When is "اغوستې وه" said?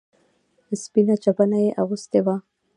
1.81-2.35